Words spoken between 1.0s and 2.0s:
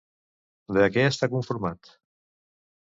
està conformat?